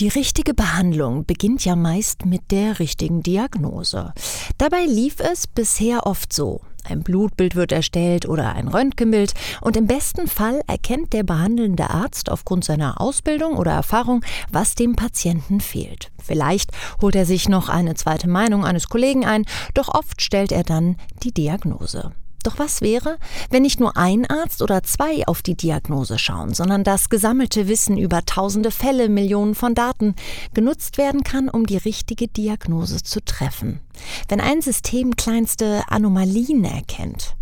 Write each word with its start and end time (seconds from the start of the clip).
Die 0.00 0.08
richtige 0.08 0.54
Behandlung 0.54 1.24
beginnt 1.24 1.64
ja 1.64 1.76
meist 1.76 2.26
mit 2.26 2.50
der 2.50 2.80
richtigen 2.80 3.22
Diagnose. 3.22 4.12
Dabei 4.58 4.86
lief 4.86 5.20
es 5.20 5.46
bisher 5.46 6.04
oft 6.04 6.32
so. 6.32 6.62
Ein 6.82 7.04
Blutbild 7.04 7.54
wird 7.54 7.70
erstellt 7.70 8.26
oder 8.26 8.54
ein 8.54 8.66
Röntgenbild 8.66 9.34
und 9.60 9.76
im 9.76 9.86
besten 9.86 10.26
Fall 10.26 10.62
erkennt 10.66 11.12
der 11.12 11.22
behandelnde 11.22 11.90
Arzt 11.90 12.28
aufgrund 12.28 12.64
seiner 12.64 13.00
Ausbildung 13.00 13.56
oder 13.56 13.70
Erfahrung, 13.70 14.24
was 14.50 14.74
dem 14.74 14.96
Patienten 14.96 15.60
fehlt. 15.60 16.10
Vielleicht 16.20 16.72
holt 17.00 17.14
er 17.14 17.24
sich 17.24 17.48
noch 17.48 17.68
eine 17.68 17.94
zweite 17.94 18.28
Meinung 18.28 18.64
eines 18.64 18.88
Kollegen 18.88 19.24
ein, 19.24 19.44
doch 19.74 19.94
oft 19.94 20.20
stellt 20.20 20.50
er 20.50 20.64
dann 20.64 20.96
die 21.22 21.32
Diagnose. 21.32 22.10
Doch 22.44 22.58
was 22.58 22.82
wäre, 22.82 23.18
wenn 23.50 23.62
nicht 23.62 23.80
nur 23.80 23.96
ein 23.96 24.26
Arzt 24.26 24.62
oder 24.62 24.82
zwei 24.82 25.26
auf 25.26 25.42
die 25.42 25.56
Diagnose 25.56 26.18
schauen, 26.18 26.54
sondern 26.54 26.84
das 26.84 27.08
gesammelte 27.08 27.68
Wissen 27.68 27.96
über 27.96 28.24
tausende 28.24 28.70
Fälle, 28.70 29.08
Millionen 29.08 29.54
von 29.54 29.74
Daten 29.74 30.14
genutzt 30.52 30.98
werden 30.98 31.24
kann, 31.24 31.48
um 31.48 31.66
die 31.66 31.78
richtige 31.78 32.28
Diagnose 32.28 33.02
zu 33.02 33.24
treffen? 33.24 33.80
Wenn 34.28 34.40
ein 34.40 34.60
System 34.60 35.16
kleinste 35.16 35.82
Anomalien 35.88 36.64
erkennt, 36.64 37.34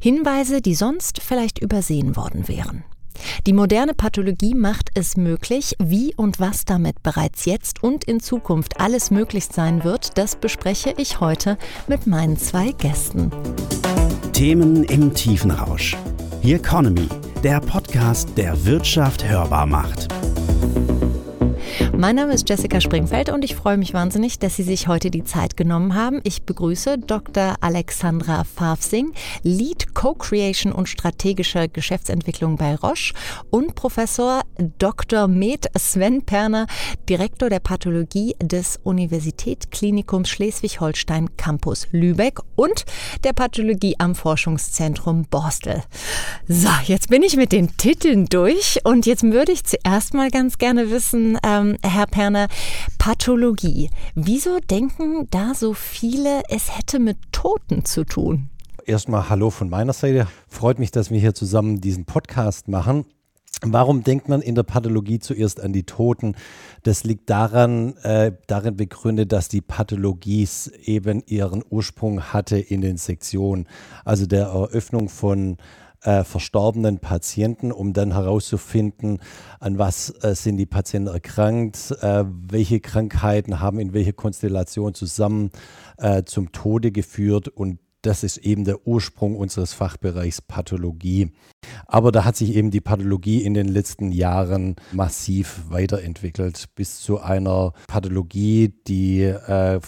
Hinweise, 0.00 0.60
die 0.60 0.74
sonst 0.74 1.22
vielleicht 1.22 1.58
übersehen 1.58 2.16
worden 2.16 2.46
wären. 2.46 2.84
Die 3.46 3.52
moderne 3.52 3.94
Pathologie 3.94 4.54
macht 4.54 4.90
es 4.94 5.16
möglich, 5.16 5.76
wie 5.78 6.14
und 6.14 6.40
was 6.40 6.64
damit 6.64 7.02
bereits 7.02 7.44
jetzt 7.44 7.82
und 7.82 8.04
in 8.04 8.20
Zukunft 8.20 8.80
alles 8.80 9.10
möglich 9.10 9.46
sein 9.50 9.84
wird, 9.84 10.18
das 10.18 10.36
bespreche 10.36 10.94
ich 10.96 11.20
heute 11.20 11.58
mit 11.86 12.06
meinen 12.06 12.36
zwei 12.36 12.72
Gästen. 12.72 13.30
Themen 14.32 14.84
im 14.84 15.14
Tiefenrausch. 15.14 15.96
The 16.42 16.54
Economy, 16.54 17.08
der 17.42 17.60
Podcast, 17.60 18.36
der 18.36 18.66
Wirtschaft 18.66 19.26
hörbar 19.26 19.66
macht. 19.66 20.08
Mein 22.04 22.16
Name 22.16 22.34
ist 22.34 22.46
Jessica 22.46 22.82
Springfeld 22.82 23.30
und 23.30 23.44
ich 23.44 23.54
freue 23.54 23.78
mich 23.78 23.94
wahnsinnig, 23.94 24.38
dass 24.38 24.56
Sie 24.56 24.62
sich 24.62 24.88
heute 24.88 25.10
die 25.10 25.24
Zeit 25.24 25.56
genommen 25.56 25.94
haben. 25.94 26.20
Ich 26.24 26.42
begrüße 26.42 26.98
Dr. 26.98 27.54
Alexandra 27.62 28.44
Favsing, 28.44 29.14
Lead 29.42 29.94
Co-Creation 29.94 30.70
und 30.70 30.86
strategische 30.86 31.66
Geschäftsentwicklung 31.66 32.56
bei 32.58 32.74
Roche 32.74 33.14
und 33.48 33.74
Professor 33.74 34.42
Dr. 34.78 35.28
Med 35.28 35.70
Sven 35.78 36.26
Perner, 36.26 36.66
Direktor 37.08 37.48
der 37.48 37.60
Pathologie 37.60 38.36
des 38.38 38.78
Universitätsklinikums 38.82 40.28
Schleswig-Holstein 40.28 41.38
Campus 41.38 41.88
Lübeck 41.90 42.38
und 42.54 42.84
der 43.24 43.32
Pathologie 43.32 43.94
am 43.96 44.14
Forschungszentrum 44.14 45.24
Borstel. 45.30 45.82
So, 46.48 46.68
jetzt 46.84 47.08
bin 47.08 47.22
ich 47.22 47.38
mit 47.38 47.52
den 47.52 47.74
Titeln 47.78 48.26
durch 48.26 48.80
und 48.84 49.06
jetzt 49.06 49.22
würde 49.22 49.52
ich 49.52 49.64
zuerst 49.64 50.12
mal 50.12 50.28
ganz 50.28 50.58
gerne 50.58 50.90
wissen, 50.90 51.38
ähm, 51.42 51.78
Herr 51.94 52.06
Perner, 52.06 52.48
Pathologie. 52.98 53.88
Wieso 54.16 54.58
denken 54.58 55.28
da 55.30 55.54
so 55.54 55.74
viele, 55.74 56.42
es 56.48 56.76
hätte 56.76 56.98
mit 56.98 57.18
Toten 57.30 57.84
zu 57.84 58.04
tun? 58.04 58.50
Erstmal 58.84 59.28
Hallo 59.28 59.50
von 59.50 59.70
meiner 59.70 59.92
Seite. 59.92 60.26
Freut 60.48 60.80
mich, 60.80 60.90
dass 60.90 61.12
wir 61.12 61.20
hier 61.20 61.34
zusammen 61.34 61.80
diesen 61.80 62.04
Podcast 62.04 62.66
machen. 62.66 63.04
Warum 63.62 64.02
denkt 64.02 64.28
man 64.28 64.42
in 64.42 64.56
der 64.56 64.64
Pathologie 64.64 65.20
zuerst 65.20 65.60
an 65.60 65.72
die 65.72 65.84
Toten? 65.84 66.34
Das 66.82 67.04
liegt 67.04 67.30
daran, 67.30 67.96
äh, 67.98 68.32
darin 68.48 68.76
begründet, 68.76 69.30
dass 69.30 69.48
die 69.48 69.60
Pathologie 69.60 70.48
eben 70.82 71.22
ihren 71.26 71.62
Ursprung 71.70 72.24
hatte 72.24 72.58
in 72.58 72.80
den 72.80 72.96
Sektionen, 72.96 73.68
also 74.04 74.26
der 74.26 74.46
Eröffnung 74.46 75.08
von 75.08 75.58
äh, 76.04 76.22
verstorbenen 76.24 76.98
Patienten, 76.98 77.72
um 77.72 77.92
dann 77.92 78.12
herauszufinden, 78.12 79.20
an 79.58 79.78
was 79.78 80.10
äh, 80.22 80.34
sind 80.34 80.58
die 80.58 80.66
Patienten 80.66 81.08
erkrankt, 81.12 81.90
äh, 82.00 82.24
welche 82.26 82.80
Krankheiten 82.80 83.60
haben 83.60 83.80
in 83.80 83.92
welcher 83.92 84.12
Konstellation 84.12 84.94
zusammen 84.94 85.50
äh, 85.98 86.24
zum 86.24 86.52
Tode 86.52 86.92
geführt 86.92 87.48
und 87.48 87.78
das 88.04 88.22
ist 88.22 88.36
eben 88.36 88.64
der 88.64 88.86
Ursprung 88.86 89.34
unseres 89.36 89.72
Fachbereichs 89.72 90.42
Pathologie. 90.42 91.30
Aber 91.86 92.12
da 92.12 92.24
hat 92.26 92.36
sich 92.36 92.54
eben 92.54 92.70
die 92.70 92.82
Pathologie 92.82 93.42
in 93.42 93.54
den 93.54 93.68
letzten 93.68 94.12
Jahren 94.12 94.76
massiv 94.92 95.62
weiterentwickelt 95.68 96.66
bis 96.74 97.00
zu 97.00 97.20
einer 97.20 97.72
Pathologie, 97.86 98.74
die 98.86 99.22
äh, 99.22 99.80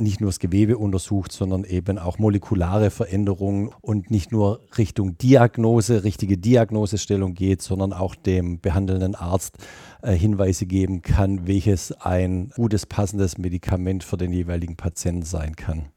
nicht 0.00 0.20
nur 0.20 0.28
das 0.30 0.38
Gewebe 0.38 0.78
untersucht, 0.78 1.32
sondern 1.32 1.64
eben 1.64 1.98
auch 1.98 2.18
molekulare 2.18 2.90
Veränderungen 2.90 3.70
und 3.80 4.10
nicht 4.10 4.32
nur 4.32 4.60
Richtung 4.76 5.16
Diagnose, 5.18 6.04
richtige 6.04 6.38
Diagnosestellung 6.38 7.34
geht, 7.34 7.62
sondern 7.62 7.92
auch 7.92 8.14
dem 8.14 8.60
behandelnden 8.60 9.14
Arzt 9.14 9.58
äh, 10.02 10.12
Hinweise 10.12 10.66
geben 10.66 11.02
kann, 11.02 11.46
welches 11.46 11.92
ein 11.92 12.50
gutes, 12.56 12.86
passendes 12.86 13.38
Medikament 13.38 14.04
für 14.04 14.16
den 14.16 14.32
jeweiligen 14.32 14.76
Patienten 14.76 15.22
sein 15.22 15.56
kann. 15.56 15.90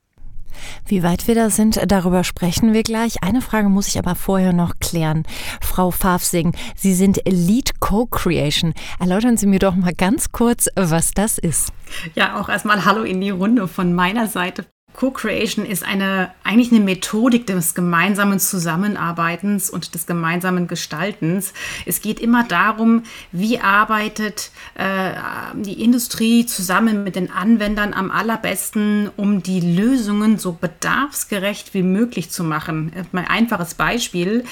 Wie 0.85 1.03
weit 1.03 1.27
wir 1.27 1.35
da 1.35 1.49
sind, 1.49 1.79
darüber 1.87 2.23
sprechen 2.23 2.73
wir 2.73 2.83
gleich. 2.83 3.23
Eine 3.23 3.41
Frage 3.41 3.69
muss 3.69 3.87
ich 3.87 3.99
aber 3.99 4.15
vorher 4.15 4.53
noch 4.53 4.79
klären. 4.79 5.23
Frau 5.61 5.91
Favsing, 5.91 6.53
Sie 6.75 6.93
sind 6.93 7.21
Lead 7.25 7.79
Co-Creation. 7.79 8.73
Erläutern 8.99 9.37
Sie 9.37 9.47
mir 9.47 9.59
doch 9.59 9.75
mal 9.75 9.93
ganz 9.93 10.31
kurz, 10.31 10.67
was 10.75 11.11
das 11.11 11.37
ist. 11.37 11.71
Ja, 12.15 12.39
auch 12.39 12.49
erstmal 12.49 12.85
Hallo 12.85 13.03
in 13.03 13.21
die 13.21 13.29
Runde 13.29 13.67
von 13.67 13.93
meiner 13.93 14.27
Seite. 14.27 14.65
Co-Creation 14.93 15.65
ist 15.65 15.83
eine, 15.83 16.31
eigentlich 16.43 16.71
eine 16.71 16.81
Methodik 16.81 17.47
des 17.47 17.73
gemeinsamen 17.73 18.39
Zusammenarbeitens 18.39 19.69
und 19.69 19.95
des 19.95 20.05
gemeinsamen 20.05 20.67
Gestaltens. 20.67 21.53
Es 21.85 22.01
geht 22.01 22.19
immer 22.19 22.43
darum, 22.43 23.03
wie 23.31 23.59
arbeitet 23.59 24.51
äh, 24.75 25.11
die 25.55 25.83
Industrie 25.83 26.45
zusammen 26.45 27.03
mit 27.03 27.15
den 27.15 27.31
Anwendern 27.31 27.93
am 27.93 28.11
allerbesten, 28.11 29.09
um 29.17 29.41
die 29.41 29.59
Lösungen 29.59 30.37
so 30.37 30.53
bedarfsgerecht 30.53 31.73
wie 31.73 31.83
möglich 31.83 32.29
zu 32.29 32.43
machen. 32.43 32.91
Mein 33.11 33.27
einfaches 33.27 33.73
Beispiel, 33.73 34.43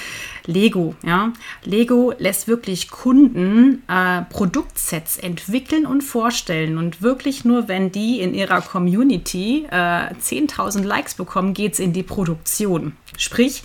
Lego. 0.46 0.94
Ja? 1.04 1.32
Lego 1.64 2.12
lässt 2.18 2.48
wirklich 2.48 2.90
Kunden 2.90 3.82
äh, 3.88 4.22
Produktsets 4.22 5.18
entwickeln 5.18 5.86
und 5.86 6.02
vorstellen 6.02 6.78
und 6.78 7.02
wirklich 7.02 7.44
nur, 7.44 7.68
wenn 7.68 7.92
die 7.92 8.20
in 8.20 8.34
ihrer 8.34 8.60
Community 8.60 9.66
äh, 9.70 10.14
10.000 10.32 10.82
Likes 10.82 11.14
bekommen, 11.14 11.54
geht 11.54 11.74
es 11.74 11.78
in 11.78 11.92
die 11.92 12.02
Produktion. 12.02 12.96
Sprich, 13.16 13.62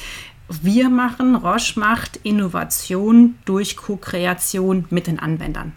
wir 0.50 0.90
machen, 0.90 1.36
Roche 1.36 1.80
macht 1.80 2.18
Innovation 2.24 3.38
durch 3.46 3.76
Co-Kreation 3.76 4.86
mit 4.90 5.08
den 5.08 5.20
Anwendern. 5.20 5.74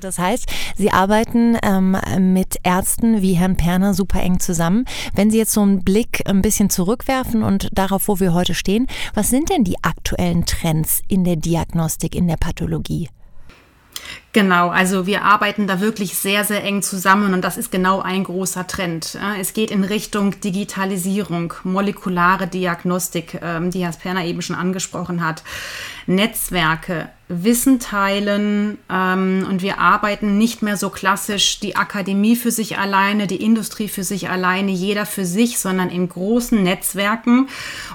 Das 0.00 0.18
heißt, 0.18 0.46
Sie 0.76 0.92
arbeiten 0.92 1.56
ähm, 1.62 1.96
mit 2.32 2.56
Ärzten 2.62 3.20
wie 3.20 3.32
Herrn 3.32 3.56
Perner 3.56 3.94
super 3.94 4.20
eng 4.22 4.38
zusammen. 4.38 4.84
Wenn 5.12 5.30
Sie 5.30 5.38
jetzt 5.38 5.52
so 5.52 5.60
einen 5.60 5.82
Blick 5.82 6.22
ein 6.26 6.40
bisschen 6.40 6.70
zurückwerfen 6.70 7.42
und 7.42 7.68
darauf, 7.72 8.06
wo 8.06 8.20
wir 8.20 8.32
heute 8.32 8.54
stehen, 8.54 8.86
was 9.14 9.30
sind 9.30 9.50
denn 9.50 9.64
die 9.64 9.82
aktuellen 9.82 10.46
Trends 10.46 11.02
in 11.08 11.24
der 11.24 11.34
Diagnostik, 11.34 12.14
in 12.14 12.28
der 12.28 12.36
Pathologie? 12.36 13.08
Genau, 14.34 14.68
also 14.68 15.06
wir 15.06 15.24
arbeiten 15.24 15.66
da 15.66 15.80
wirklich 15.80 16.18
sehr, 16.18 16.44
sehr 16.44 16.62
eng 16.62 16.82
zusammen 16.82 17.32
und 17.32 17.42
das 17.42 17.56
ist 17.56 17.70
genau 17.70 18.02
ein 18.02 18.24
großer 18.24 18.66
Trend. 18.66 19.18
Es 19.40 19.54
geht 19.54 19.70
in 19.70 19.84
Richtung 19.84 20.38
Digitalisierung, 20.40 21.54
molekulare 21.64 22.46
Diagnostik, 22.46 23.40
ähm, 23.42 23.70
die 23.70 23.82
Herr 23.82 23.94
Sperner 23.94 24.26
eben 24.26 24.42
schon 24.42 24.54
angesprochen 24.54 25.24
hat, 25.24 25.42
Netzwerke, 26.06 27.08
Wissen 27.28 27.78
teilen 27.78 28.78
ähm, 28.90 29.46
und 29.48 29.60
wir 29.60 29.78
arbeiten 29.78 30.38
nicht 30.38 30.62
mehr 30.62 30.78
so 30.78 30.88
klassisch 30.88 31.60
die 31.60 31.76
Akademie 31.76 32.36
für 32.36 32.50
sich 32.50 32.78
alleine, 32.78 33.26
die 33.26 33.42
Industrie 33.42 33.88
für 33.88 34.02
sich 34.02 34.30
alleine, 34.30 34.70
jeder 34.70 35.04
für 35.04 35.26
sich, 35.26 35.58
sondern 35.58 35.90
in 35.90 36.08
großen 36.08 36.62
Netzwerken 36.62 37.48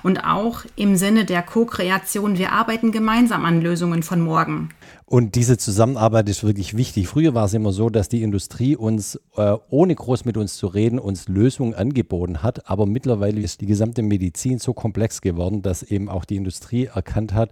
und 0.04 0.24
auch 0.24 0.62
im 0.76 0.96
Sinne 0.96 1.26
der 1.26 1.42
Co-Kreation. 1.42 2.38
Wir 2.38 2.52
arbeiten 2.52 2.92
gemeinsam 2.92 3.46
an 3.46 3.62
Lösungen 3.62 4.04
von 4.04 4.22
morgen. 4.22 4.70
Und 5.06 5.36
diese 5.36 5.58
Zusammenarbeit 5.58 6.23
ist 6.30 6.44
wirklich 6.44 6.76
wichtig. 6.78 7.08
Früher 7.08 7.34
war 7.34 7.46
es 7.46 7.54
immer 7.54 7.72
so, 7.72 7.90
dass 7.90 8.10
die 8.10 8.24
Industrie 8.24 8.76
uns, 8.76 9.20
äh, 9.36 9.56
ohne 9.70 9.96
groß 9.96 10.26
mit 10.26 10.38
uns 10.38 10.56
zu 10.58 10.68
reden, 10.68 11.00
uns 11.00 11.28
Lösungen 11.28 11.74
angeboten 11.74 12.44
hat. 12.44 12.70
Aber 12.70 12.86
mittlerweile 12.86 13.42
ist 13.42 13.62
die 13.62 13.66
gesamte 13.66 14.02
Medizin 14.02 14.60
so 14.60 14.74
komplex 14.74 15.22
geworden, 15.22 15.62
dass 15.62 15.84
eben 15.84 16.10
auch 16.10 16.26
die 16.26 16.36
Industrie 16.36 16.86
erkannt 16.86 17.34
hat, 17.34 17.52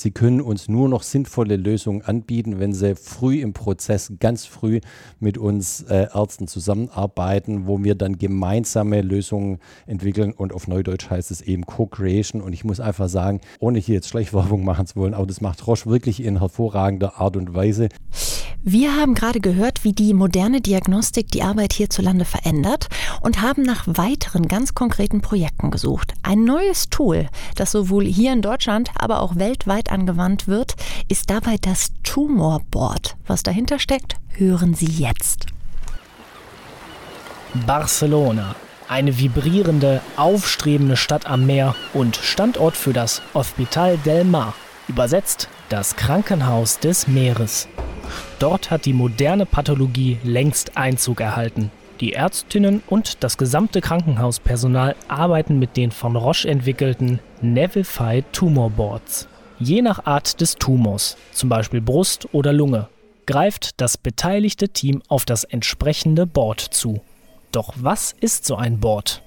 sie 0.00 0.10
können 0.10 0.40
uns 0.40 0.68
nur 0.68 0.88
noch 0.88 1.02
sinnvolle 1.02 1.56
Lösungen 1.56 2.02
anbieten, 2.02 2.58
wenn 2.58 2.72
sie 2.72 2.94
früh 2.94 3.40
im 3.40 3.52
Prozess, 3.52 4.12
ganz 4.20 4.44
früh 4.44 4.80
mit 5.20 5.38
uns 5.38 5.82
äh, 5.82 6.08
Ärzten 6.12 6.48
zusammenarbeiten, 6.48 7.66
wo 7.66 7.82
wir 7.84 7.94
dann 7.94 8.18
gemeinsame 8.18 9.02
Lösungen 9.02 9.58
entwickeln. 9.86 10.32
Und 10.32 10.52
auf 10.52 10.68
Neudeutsch 10.68 11.10
heißt 11.10 11.30
es 11.30 11.40
eben 11.40 11.64
Co-Creation. 11.64 12.42
Und 12.42 12.52
ich 12.52 12.64
muss 12.64 12.80
einfach 12.80 13.08
sagen, 13.08 13.40
ohne 13.60 13.78
hier 13.78 13.96
jetzt 13.96 14.08
Schleichwerbung 14.08 14.64
machen 14.64 14.86
zu 14.86 14.96
wollen, 14.96 15.14
aber 15.14 15.26
das 15.26 15.40
macht 15.40 15.66
Roche 15.66 15.90
wirklich 15.90 16.22
in 16.22 16.40
hervorragend 16.40 16.68
hervorragender 16.68 17.20
Art 17.20 17.36
und 17.36 17.54
Weise. 17.54 17.88
Wir 18.64 18.96
haben 18.96 19.14
gerade 19.14 19.40
gehört, 19.40 19.84
wie 19.84 19.92
die 19.92 20.12
moderne 20.14 20.60
Diagnostik 20.60 21.28
die 21.28 21.42
Arbeit 21.42 21.72
hierzulande 21.72 22.24
verändert 22.24 22.88
und 23.22 23.40
haben 23.40 23.62
nach 23.62 23.84
weiteren 23.86 24.48
ganz 24.48 24.74
konkreten 24.74 25.20
Projekten 25.20 25.70
gesucht. 25.70 26.12
Ein 26.22 26.44
neues 26.44 26.90
Tool, 26.90 27.28
das 27.54 27.70
sowohl 27.70 28.04
hier 28.04 28.32
in 28.32 28.42
Deutschland, 28.42 28.90
aber 28.98 29.22
auch 29.22 29.36
weltweit 29.36 29.87
Angewandt 29.90 30.48
wird, 30.48 30.76
ist 31.08 31.30
dabei 31.30 31.56
das 31.60 31.92
Tumorboard. 32.02 33.16
Was 33.26 33.42
dahinter 33.42 33.78
steckt, 33.78 34.16
hören 34.30 34.74
Sie 34.74 34.86
jetzt. 34.86 35.46
Barcelona, 37.66 38.54
eine 38.88 39.18
vibrierende, 39.18 40.00
aufstrebende 40.16 40.96
Stadt 40.96 41.26
am 41.26 41.46
Meer 41.46 41.74
und 41.94 42.16
Standort 42.16 42.76
für 42.76 42.92
das 42.92 43.22
Hospital 43.34 43.96
del 43.98 44.24
Mar, 44.24 44.54
übersetzt 44.88 45.48
das 45.68 45.96
Krankenhaus 45.96 46.78
des 46.78 47.08
Meeres. 47.08 47.68
Dort 48.38 48.70
hat 48.70 48.84
die 48.84 48.92
moderne 48.92 49.46
Pathologie 49.46 50.18
längst 50.22 50.76
Einzug 50.76 51.20
erhalten. 51.20 51.70
Die 52.00 52.12
Ärztinnen 52.12 52.82
und 52.86 53.24
das 53.24 53.36
gesamte 53.38 53.80
Krankenhauspersonal 53.80 54.94
arbeiten 55.08 55.58
mit 55.58 55.76
den 55.76 55.90
von 55.90 56.14
Roche 56.14 56.48
entwickelten 56.48 57.18
Nevified 57.40 58.24
Tumor 58.32 58.70
Boards. 58.70 59.26
Je 59.60 59.82
nach 59.82 60.06
Art 60.06 60.40
des 60.40 60.54
Tumors, 60.54 61.16
zum 61.32 61.48
Beispiel 61.48 61.80
Brust 61.80 62.28
oder 62.32 62.52
Lunge, 62.52 62.88
greift 63.26 63.80
das 63.80 63.98
beteiligte 63.98 64.68
Team 64.68 65.02
auf 65.08 65.24
das 65.24 65.44
entsprechende 65.44 66.26
Board 66.26 66.60
zu. 66.60 67.00
Doch 67.50 67.74
was 67.76 68.12
ist 68.20 68.46
so 68.46 68.54
ein 68.54 68.78
Board? 68.78 69.22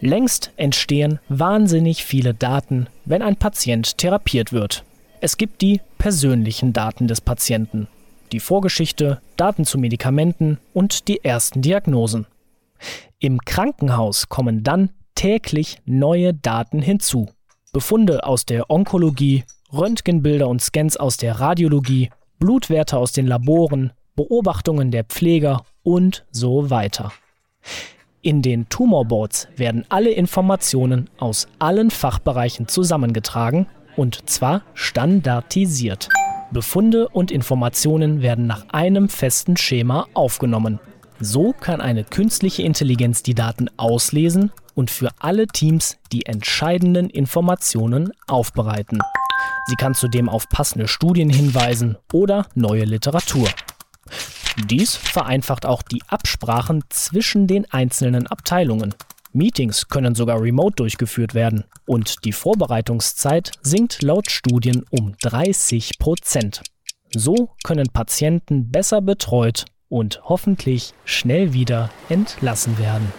Längst 0.00 0.52
entstehen 0.56 1.18
wahnsinnig 1.28 2.04
viele 2.04 2.34
Daten, 2.34 2.86
wenn 3.04 3.22
ein 3.22 3.36
Patient 3.36 3.98
therapiert 3.98 4.52
wird. 4.52 4.84
Es 5.20 5.36
gibt 5.38 5.60
die 5.60 5.80
persönlichen 5.98 6.72
Daten 6.72 7.08
des 7.08 7.20
Patienten, 7.20 7.88
die 8.30 8.40
Vorgeschichte, 8.40 9.20
Daten 9.36 9.64
zu 9.64 9.78
Medikamenten 9.78 10.58
und 10.72 11.08
die 11.08 11.24
ersten 11.24 11.62
Diagnosen. 11.62 12.26
Im 13.18 13.40
Krankenhaus 13.40 14.28
kommen 14.28 14.62
dann 14.62 14.90
täglich 15.14 15.78
neue 15.84 16.32
Daten 16.34 16.82
hinzu. 16.82 17.30
Befunde 17.72 18.24
aus 18.24 18.44
der 18.44 18.70
Onkologie, 18.70 19.44
Röntgenbilder 19.76 20.48
und 20.48 20.62
Scans 20.62 20.96
aus 20.96 21.16
der 21.16 21.40
Radiologie, 21.40 22.10
Blutwerte 22.38 22.98
aus 22.98 23.12
den 23.12 23.26
Laboren, 23.26 23.92
Beobachtungen 24.16 24.90
der 24.90 25.04
Pfleger 25.04 25.62
und 25.82 26.24
so 26.30 26.70
weiter. 26.70 27.12
In 28.22 28.40
den 28.40 28.68
Tumorboards 28.68 29.48
werden 29.56 29.84
alle 29.88 30.10
Informationen 30.10 31.10
aus 31.18 31.46
allen 31.58 31.90
Fachbereichen 31.90 32.68
zusammengetragen 32.68 33.66
und 33.96 34.28
zwar 34.30 34.62
standardisiert. 34.74 36.08
Befunde 36.50 37.08
und 37.08 37.30
Informationen 37.30 38.22
werden 38.22 38.46
nach 38.46 38.68
einem 38.70 39.08
festen 39.08 39.56
Schema 39.56 40.06
aufgenommen. 40.14 40.78
So 41.20 41.52
kann 41.52 41.80
eine 41.80 42.04
künstliche 42.04 42.62
Intelligenz 42.62 43.22
die 43.22 43.34
Daten 43.34 43.68
auslesen 43.76 44.52
und 44.74 44.90
für 44.90 45.10
alle 45.18 45.46
Teams 45.46 45.96
die 46.12 46.26
entscheidenden 46.26 47.10
Informationen 47.10 48.12
aufbereiten. 48.26 49.00
Sie 49.66 49.76
kann 49.76 49.94
zudem 49.94 50.28
auf 50.28 50.48
passende 50.48 50.88
Studien 50.88 51.30
hinweisen 51.30 51.96
oder 52.12 52.46
neue 52.54 52.84
Literatur. 52.84 53.48
Dies 54.70 54.94
vereinfacht 54.94 55.66
auch 55.66 55.82
die 55.82 56.02
Absprachen 56.08 56.84
zwischen 56.88 57.46
den 57.46 57.70
einzelnen 57.72 58.26
Abteilungen. 58.26 58.94
Meetings 59.32 59.88
können 59.88 60.14
sogar 60.14 60.40
remote 60.40 60.76
durchgeführt 60.76 61.34
werden 61.34 61.64
und 61.86 62.24
die 62.24 62.32
Vorbereitungszeit 62.32 63.50
sinkt 63.62 64.02
laut 64.02 64.30
Studien 64.30 64.84
um 64.90 65.16
30 65.22 65.98
Prozent. 65.98 66.62
So 67.12 67.50
können 67.64 67.88
Patienten 67.92 68.70
besser 68.70 69.00
betreut 69.00 69.64
und 69.88 70.20
hoffentlich 70.24 70.94
schnell 71.04 71.52
wieder 71.52 71.90
entlassen 72.08 72.78
werden. 72.78 73.12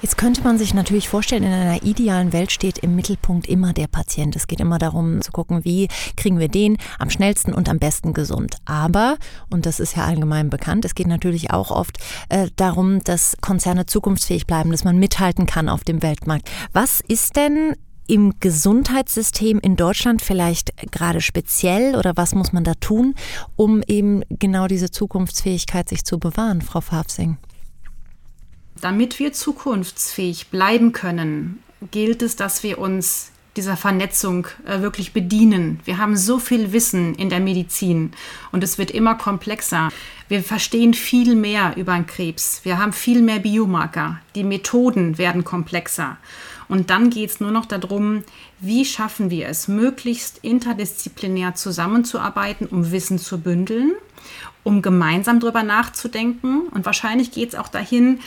Jetzt 0.00 0.16
könnte 0.16 0.42
man 0.42 0.58
sich 0.58 0.74
natürlich 0.74 1.08
vorstellen, 1.08 1.42
in 1.42 1.52
einer 1.52 1.82
idealen 1.82 2.32
Welt 2.32 2.52
steht 2.52 2.78
im 2.78 2.94
Mittelpunkt 2.94 3.48
immer 3.48 3.72
der 3.72 3.88
Patient. 3.88 4.36
Es 4.36 4.46
geht 4.46 4.60
immer 4.60 4.78
darum 4.78 5.20
zu 5.22 5.32
gucken, 5.32 5.64
wie 5.64 5.88
kriegen 6.16 6.38
wir 6.38 6.46
den 6.46 6.76
am 7.00 7.10
schnellsten 7.10 7.52
und 7.52 7.68
am 7.68 7.80
besten 7.80 8.14
gesund. 8.14 8.58
Aber, 8.64 9.16
und 9.50 9.66
das 9.66 9.80
ist 9.80 9.96
ja 9.96 10.04
allgemein 10.04 10.50
bekannt, 10.50 10.84
es 10.84 10.94
geht 10.94 11.08
natürlich 11.08 11.50
auch 11.50 11.72
oft 11.72 11.98
äh, 12.28 12.48
darum, 12.54 13.02
dass 13.02 13.36
Konzerne 13.40 13.86
zukunftsfähig 13.86 14.46
bleiben, 14.46 14.70
dass 14.70 14.84
man 14.84 14.98
mithalten 14.98 15.46
kann 15.46 15.68
auf 15.68 15.82
dem 15.82 16.00
Weltmarkt. 16.00 16.48
Was 16.72 17.00
ist 17.00 17.34
denn 17.34 17.74
im 18.06 18.34
Gesundheitssystem 18.38 19.58
in 19.58 19.74
Deutschland 19.74 20.22
vielleicht 20.22 20.76
gerade 20.92 21.20
speziell 21.20 21.96
oder 21.96 22.16
was 22.16 22.36
muss 22.36 22.52
man 22.52 22.62
da 22.62 22.74
tun, 22.74 23.16
um 23.56 23.82
eben 23.88 24.22
genau 24.30 24.68
diese 24.68 24.92
Zukunftsfähigkeit 24.92 25.88
sich 25.88 26.04
zu 26.04 26.20
bewahren, 26.20 26.62
Frau 26.62 26.80
Fafsing? 26.80 27.36
Damit 28.80 29.18
wir 29.18 29.32
zukunftsfähig 29.32 30.48
bleiben 30.48 30.92
können, 30.92 31.62
gilt 31.90 32.22
es, 32.22 32.36
dass 32.36 32.62
wir 32.62 32.78
uns 32.78 33.32
dieser 33.56 33.76
Vernetzung 33.76 34.46
äh, 34.66 34.82
wirklich 34.82 35.12
bedienen. 35.12 35.80
Wir 35.84 35.98
haben 35.98 36.16
so 36.16 36.38
viel 36.38 36.72
Wissen 36.72 37.14
in 37.16 37.28
der 37.28 37.40
Medizin 37.40 38.12
und 38.52 38.62
es 38.62 38.78
wird 38.78 38.92
immer 38.92 39.16
komplexer. 39.16 39.90
Wir 40.28 40.42
verstehen 40.42 40.94
viel 40.94 41.34
mehr 41.34 41.76
über 41.76 41.94
den 41.94 42.06
Krebs. 42.06 42.60
Wir 42.62 42.78
haben 42.78 42.92
viel 42.92 43.20
mehr 43.20 43.40
Biomarker. 43.40 44.20
Die 44.36 44.44
Methoden 44.44 45.18
werden 45.18 45.42
komplexer. 45.42 46.18
Und 46.68 46.90
dann 46.90 47.10
geht 47.10 47.30
es 47.30 47.40
nur 47.40 47.50
noch 47.50 47.66
darum, 47.66 48.22
wie 48.60 48.84
schaffen 48.84 49.30
wir 49.30 49.48
es, 49.48 49.68
möglichst 49.68 50.38
interdisziplinär 50.42 51.54
zusammenzuarbeiten, 51.54 52.66
um 52.66 52.92
Wissen 52.92 53.18
zu 53.18 53.40
bündeln, 53.40 53.92
um 54.62 54.82
gemeinsam 54.82 55.40
darüber 55.40 55.62
nachzudenken. 55.62 56.68
Und 56.68 56.84
wahrscheinlich 56.84 57.32
geht 57.32 57.50
es 57.50 57.54
auch 57.54 57.68
dahin, 57.68 58.20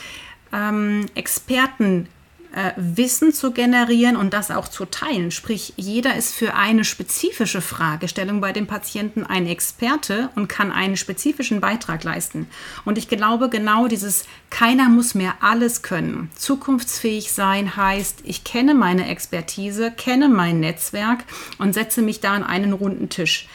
ähm, 0.53 1.05
Experten 1.15 2.07
äh, 2.53 2.71
Wissen 2.75 3.33
zu 3.33 3.51
generieren 3.51 4.17
und 4.17 4.33
das 4.33 4.51
auch 4.51 4.67
zu 4.67 4.85
teilen. 4.85 5.31
Sprich, 5.31 5.73
jeder 5.77 6.15
ist 6.15 6.33
für 6.33 6.53
eine 6.53 6.83
spezifische 6.83 7.61
Fragestellung 7.61 8.41
bei 8.41 8.51
dem 8.51 8.67
Patienten 8.67 9.25
ein 9.25 9.47
Experte 9.47 10.29
und 10.35 10.49
kann 10.49 10.71
einen 10.71 10.97
spezifischen 10.97 11.61
Beitrag 11.61 12.03
leisten. 12.03 12.47
Und 12.83 12.97
ich 12.97 13.07
glaube, 13.07 13.49
genau 13.49 13.87
dieses 13.87 14.25
keiner 14.49 14.89
muss 14.89 15.15
mehr 15.15 15.35
alles 15.41 15.81
können. 15.81 16.29
Zukunftsfähig 16.35 17.31
sein 17.31 17.77
heißt, 17.77 18.19
ich 18.25 18.43
kenne 18.43 18.73
meine 18.73 19.07
Expertise, 19.07 19.91
kenne 19.91 20.27
mein 20.27 20.59
Netzwerk 20.59 21.23
und 21.57 21.73
setze 21.73 22.01
mich 22.01 22.19
da 22.19 22.33
an 22.33 22.43
einen 22.43 22.73
runden 22.73 23.07
Tisch. 23.07 23.47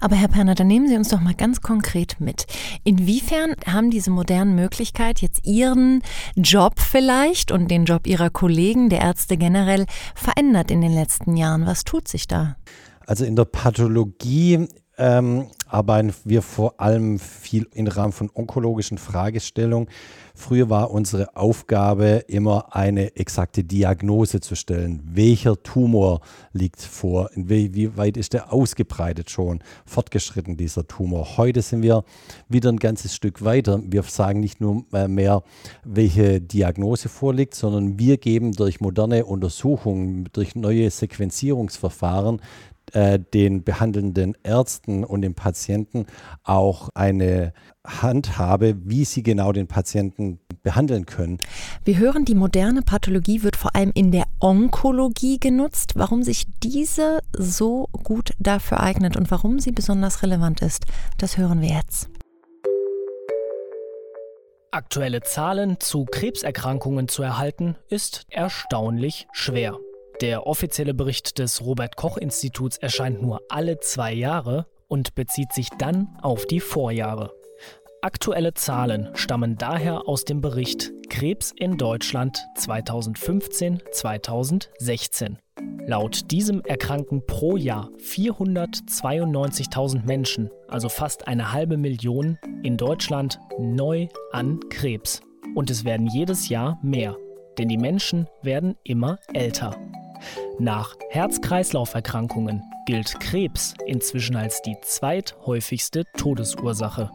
Aber 0.00 0.16
Herr 0.16 0.28
Perner, 0.28 0.54
dann 0.54 0.66
nehmen 0.66 0.88
Sie 0.88 0.96
uns 0.96 1.08
doch 1.08 1.20
mal 1.20 1.34
ganz 1.34 1.60
konkret 1.60 2.16
mit. 2.20 2.46
Inwiefern 2.84 3.54
haben 3.66 3.90
diese 3.90 4.10
modernen 4.10 4.54
Möglichkeiten 4.54 5.20
jetzt 5.22 5.46
Ihren 5.46 6.02
Job 6.34 6.74
vielleicht 6.78 7.52
und 7.52 7.70
den 7.70 7.84
Job 7.84 8.06
Ihrer 8.06 8.30
Kollegen, 8.30 8.88
der 8.88 9.00
Ärzte 9.00 9.36
generell, 9.36 9.86
verändert 10.14 10.70
in 10.70 10.80
den 10.80 10.92
letzten 10.94 11.36
Jahren? 11.36 11.66
Was 11.66 11.84
tut 11.84 12.08
sich 12.08 12.26
da? 12.26 12.56
Also 13.06 13.24
in 13.24 13.36
der 13.36 13.44
Pathologie 13.44 14.68
ähm, 14.98 15.48
arbeiten 15.68 16.14
wir 16.24 16.42
vor 16.42 16.80
allem 16.80 17.18
viel 17.18 17.68
im 17.72 17.86
Rahmen 17.86 18.12
von 18.12 18.30
onkologischen 18.32 18.98
Fragestellungen. 18.98 19.88
Früher 20.38 20.68
war 20.68 20.90
unsere 20.90 21.34
Aufgabe 21.34 22.24
immer 22.28 22.76
eine 22.76 23.16
exakte 23.16 23.64
Diagnose 23.64 24.40
zu 24.40 24.54
stellen. 24.54 25.02
Welcher 25.02 25.60
Tumor 25.62 26.20
liegt 26.52 26.82
vor? 26.82 27.30
Wie, 27.34 27.74
wie 27.74 27.96
weit 27.96 28.18
ist 28.18 28.34
der 28.34 28.52
ausgebreitet 28.52 29.30
schon, 29.30 29.60
fortgeschritten 29.86 30.58
dieser 30.58 30.86
Tumor? 30.86 31.38
Heute 31.38 31.62
sind 31.62 31.80
wir 31.80 32.04
wieder 32.48 32.70
ein 32.70 32.76
ganzes 32.76 33.14
Stück 33.14 33.42
weiter. 33.44 33.80
Wir 33.82 34.02
sagen 34.02 34.40
nicht 34.40 34.60
nur 34.60 34.84
äh, 34.92 35.08
mehr, 35.08 35.42
welche 35.84 36.40
Diagnose 36.42 37.08
vorliegt, 37.08 37.54
sondern 37.54 37.98
wir 37.98 38.18
geben 38.18 38.52
durch 38.52 38.80
moderne 38.80 39.24
Untersuchungen, 39.24 40.28
durch 40.34 40.54
neue 40.54 40.90
Sequenzierungsverfahren 40.90 42.42
äh, 42.92 43.18
den 43.18 43.64
behandelnden 43.64 44.36
Ärzten 44.42 45.04
und 45.04 45.22
den 45.22 45.34
Patienten 45.34 46.06
auch 46.44 46.88
eine 46.94 47.52
Handhabe, 47.86 48.76
wie 48.84 49.04
sie 49.04 49.22
genau 49.22 49.52
den 49.52 49.66
Patienten 49.66 50.40
behandeln 50.62 51.06
können. 51.06 51.38
Wir 51.84 51.98
hören, 51.98 52.24
die 52.24 52.34
moderne 52.34 52.82
Pathologie 52.82 53.42
wird 53.42 53.56
vor 53.56 53.74
allem 53.76 53.92
in 53.94 54.10
der 54.10 54.24
Onkologie 54.40 55.38
genutzt. 55.38 55.92
Warum 55.94 56.22
sich 56.22 56.46
diese 56.62 57.20
so 57.32 57.88
gut 58.04 58.32
dafür 58.38 58.80
eignet 58.80 59.16
und 59.16 59.30
warum 59.30 59.60
sie 59.60 59.72
besonders 59.72 60.22
relevant 60.22 60.62
ist, 60.62 60.86
das 61.18 61.36
hören 61.36 61.60
wir 61.60 61.70
jetzt. 61.70 62.08
Aktuelle 64.72 65.22
Zahlen 65.22 65.78
zu 65.80 66.04
Krebserkrankungen 66.04 67.08
zu 67.08 67.22
erhalten, 67.22 67.76
ist 67.88 68.26
erstaunlich 68.28 69.26
schwer. 69.32 69.78
Der 70.22 70.46
offizielle 70.46 70.94
Bericht 70.94 71.38
des 71.38 71.62
Robert 71.62 71.96
Koch 71.96 72.16
Instituts 72.16 72.78
erscheint 72.78 73.20
nur 73.20 73.42
alle 73.50 73.80
zwei 73.80 74.14
Jahre 74.14 74.66
und 74.88 75.14
bezieht 75.14 75.52
sich 75.52 75.68
dann 75.78 76.16
auf 76.22 76.46
die 76.46 76.60
Vorjahre. 76.60 77.34
Aktuelle 78.00 78.54
Zahlen 78.54 79.10
stammen 79.14 79.58
daher 79.58 80.08
aus 80.08 80.24
dem 80.24 80.40
Bericht 80.40 80.90
Krebs 81.10 81.52
in 81.54 81.76
Deutschland 81.76 82.38
2015-2016. 82.56 85.36
Laut 85.86 86.30
diesem 86.30 86.62
erkranken 86.62 87.26
pro 87.26 87.56
Jahr 87.56 87.90
492.000 87.98 90.06
Menschen, 90.06 90.48
also 90.68 90.88
fast 90.88 91.28
eine 91.28 91.52
halbe 91.52 91.76
Million, 91.76 92.38
in 92.62 92.78
Deutschland 92.78 93.38
neu 93.58 94.08
an 94.32 94.60
Krebs. 94.70 95.20
Und 95.54 95.68
es 95.70 95.84
werden 95.84 96.06
jedes 96.06 96.48
Jahr 96.48 96.78
mehr, 96.82 97.18
denn 97.58 97.68
die 97.68 97.78
Menschen 97.78 98.26
werden 98.42 98.76
immer 98.82 99.18
älter. 99.32 99.76
Nach 100.58 100.94
Herz-Kreislauf-Erkrankungen 101.10 102.62
gilt 102.86 103.18
Krebs 103.20 103.74
inzwischen 103.86 104.36
als 104.36 104.62
die 104.62 104.76
zweithäufigste 104.82 106.04
Todesursache. 106.16 107.10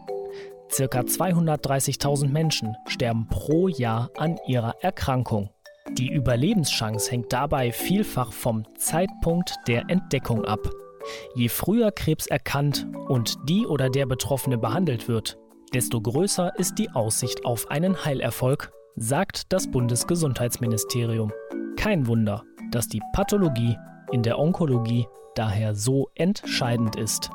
Circa 0.70 1.00
230.000 1.00 2.28
Menschen 2.28 2.76
sterben 2.86 3.26
pro 3.28 3.68
Jahr 3.68 4.10
an 4.16 4.38
ihrer 4.46 4.74
Erkrankung. 4.80 5.50
Die 5.98 6.10
Überlebenschance 6.10 7.10
hängt 7.10 7.32
dabei 7.32 7.72
vielfach 7.72 8.32
vom 8.32 8.64
Zeitpunkt 8.78 9.54
der 9.66 9.84
Entdeckung 9.88 10.44
ab. 10.44 10.70
Je 11.34 11.48
früher 11.48 11.90
Krebs 11.90 12.26
erkannt 12.26 12.86
und 13.08 13.36
die 13.48 13.66
oder 13.66 13.90
der 13.90 14.06
Betroffene 14.06 14.56
behandelt 14.56 15.08
wird, 15.08 15.36
desto 15.74 16.00
größer 16.00 16.52
ist 16.58 16.78
die 16.78 16.90
Aussicht 16.90 17.44
auf 17.44 17.70
einen 17.70 18.04
Heilerfolg, 18.04 18.70
sagt 18.96 19.52
das 19.52 19.70
Bundesgesundheitsministerium. 19.70 21.32
Kein 21.76 22.06
Wunder, 22.06 22.44
dass 22.72 22.88
die 22.88 23.00
Pathologie 23.12 23.78
in 24.10 24.22
der 24.22 24.38
Onkologie 24.38 25.06
daher 25.34 25.74
so 25.74 26.10
entscheidend 26.14 26.96
ist. 26.96 27.30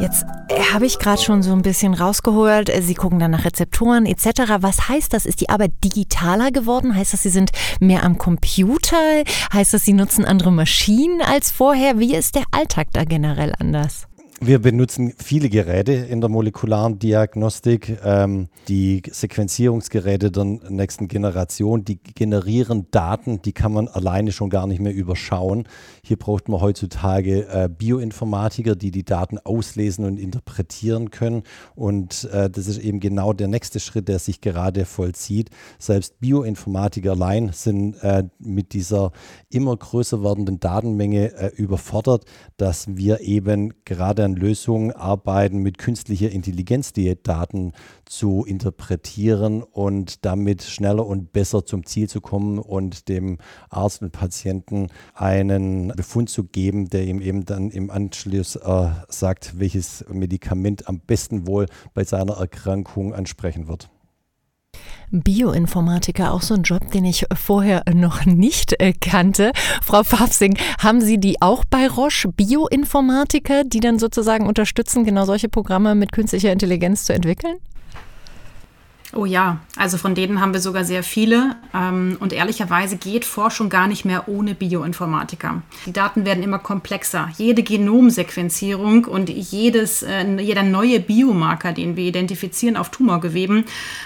Jetzt 0.00 0.24
äh, 0.48 0.60
habe 0.72 0.86
ich 0.86 1.00
gerade 1.00 1.20
schon 1.20 1.42
so 1.42 1.52
ein 1.52 1.62
bisschen 1.62 1.92
rausgeholt, 1.92 2.70
äh, 2.70 2.82
Sie 2.82 2.94
gucken 2.94 3.18
dann 3.18 3.32
nach 3.32 3.44
Rezeptoren 3.44 4.06
etc. 4.06 4.60
Was 4.60 4.88
heißt 4.88 5.12
das? 5.12 5.26
Ist 5.26 5.40
die 5.40 5.48
Arbeit 5.48 5.72
digitaler 5.82 6.52
geworden? 6.52 6.94
Heißt 6.94 7.12
das, 7.12 7.24
Sie 7.24 7.30
sind 7.30 7.50
mehr 7.80 8.04
am 8.04 8.16
Computer? 8.16 9.24
Heißt 9.52 9.74
das, 9.74 9.84
Sie 9.84 9.92
nutzen 9.92 10.24
andere 10.24 10.52
Maschinen 10.52 11.20
als 11.20 11.50
vorher? 11.50 11.98
Wie 11.98 12.14
ist 12.14 12.36
der 12.36 12.44
Alltag 12.52 12.88
da 12.92 13.04
generell 13.04 13.52
anders? 13.58 14.07
Wir 14.40 14.60
benutzen 14.60 15.14
viele 15.18 15.48
Geräte 15.48 15.92
in 15.92 16.20
der 16.20 16.30
molekularen 16.30 17.00
Diagnostik. 17.00 17.98
Ähm, 18.04 18.46
die 18.68 19.02
Sequenzierungsgeräte 19.10 20.30
der 20.30 20.44
nächsten 20.44 21.08
Generation, 21.08 21.84
die 21.84 21.98
generieren 22.00 22.86
Daten, 22.92 23.42
die 23.42 23.50
kann 23.52 23.72
man 23.72 23.88
alleine 23.88 24.30
schon 24.30 24.48
gar 24.48 24.68
nicht 24.68 24.80
mehr 24.80 24.94
überschauen. 24.94 25.64
Hier 26.04 26.16
braucht 26.16 26.48
man 26.48 26.60
heutzutage 26.60 27.48
äh, 27.48 27.68
Bioinformatiker, 27.68 28.76
die 28.76 28.92
die 28.92 29.04
Daten 29.04 29.38
auslesen 29.38 30.04
und 30.04 30.18
interpretieren 30.18 31.10
können. 31.10 31.42
Und 31.74 32.28
äh, 32.32 32.48
das 32.48 32.68
ist 32.68 32.78
eben 32.78 33.00
genau 33.00 33.32
der 33.32 33.48
nächste 33.48 33.80
Schritt, 33.80 34.06
der 34.06 34.20
sich 34.20 34.40
gerade 34.40 34.84
vollzieht. 34.84 35.50
Selbst 35.80 36.20
Bioinformatiker 36.20 37.10
allein 37.10 37.50
sind 37.52 37.96
äh, 38.04 38.22
mit 38.38 38.72
dieser 38.72 39.10
immer 39.50 39.76
größer 39.76 40.22
werdenden 40.22 40.60
Datenmenge 40.60 41.32
äh, 41.32 41.50
überfordert, 41.56 42.24
dass 42.56 42.96
wir 42.96 43.20
eben 43.20 43.74
gerade 43.84 44.27
an 44.28 44.36
Lösungen 44.36 44.92
arbeiten, 44.92 45.58
mit 45.58 45.78
künstlicher 45.78 46.30
Intelligenz 46.30 46.92
die 46.92 47.20
Daten 47.22 47.72
zu 48.04 48.44
interpretieren 48.44 49.62
und 49.62 50.24
damit 50.24 50.62
schneller 50.62 51.06
und 51.06 51.32
besser 51.32 51.64
zum 51.64 51.84
Ziel 51.86 52.08
zu 52.08 52.20
kommen 52.20 52.58
und 52.58 53.08
dem 53.08 53.38
Arzt 53.70 54.02
und 54.02 54.12
Patienten 54.12 54.88
einen 55.14 55.88
Befund 55.88 56.28
zu 56.30 56.44
geben, 56.44 56.88
der 56.90 57.04
ihm 57.04 57.20
eben 57.20 57.44
dann 57.44 57.70
im 57.70 57.90
Anschluss 57.90 58.56
äh, 58.56 58.90
sagt, 59.08 59.58
welches 59.58 60.04
Medikament 60.10 60.88
am 60.88 61.00
besten 61.00 61.46
wohl 61.46 61.66
bei 61.94 62.04
seiner 62.04 62.34
Erkrankung 62.34 63.14
ansprechen 63.14 63.68
wird. 63.68 63.88
Bioinformatiker, 65.10 66.32
auch 66.32 66.42
so 66.42 66.54
ein 66.54 66.62
Job, 66.62 66.90
den 66.92 67.04
ich 67.04 67.24
vorher 67.34 67.82
noch 67.92 68.26
nicht 68.26 68.80
äh, 68.80 68.92
kannte. 68.92 69.52
Frau 69.82 70.02
Farbsing, 70.02 70.58
haben 70.78 71.00
Sie 71.00 71.18
die 71.18 71.40
auch 71.40 71.64
bei 71.64 71.88
Roche, 71.88 72.28
Bioinformatiker, 72.28 73.64
die 73.64 73.80
dann 73.80 73.98
sozusagen 73.98 74.46
unterstützen, 74.46 75.04
genau 75.04 75.24
solche 75.24 75.48
Programme 75.48 75.94
mit 75.94 76.12
künstlicher 76.12 76.52
Intelligenz 76.52 77.04
zu 77.04 77.14
entwickeln? 77.14 77.56
Oh 79.14 79.24
ja, 79.24 79.60
also 79.76 79.96
von 79.96 80.14
denen 80.14 80.40
haben 80.40 80.52
wir 80.52 80.60
sogar 80.60 80.84
sehr 80.84 81.02
viele. 81.02 81.56
Ähm, 81.74 82.18
und 82.20 82.32
ehrlicherweise 82.32 82.96
geht 82.96 83.24
Forschung 83.24 83.70
gar 83.70 83.86
nicht 83.86 84.04
mehr 84.04 84.28
ohne 84.28 84.54
Bioinformatiker. 84.54 85.62
Die 85.86 85.92
Daten 85.92 86.26
werden 86.26 86.42
immer 86.42 86.58
komplexer. 86.58 87.30
Jede 87.38 87.62
Genomsequenzierung 87.62 89.06
und 89.06 89.30
jedes, 89.30 90.02
äh, 90.02 90.26
jeder 90.40 90.62
neue 90.62 91.00
Biomarker, 91.00 91.72
den 91.72 91.96
wir 91.96 92.04
identifizieren 92.04 92.76
auf 92.76 92.90
Tumorgeweben, 92.90 93.64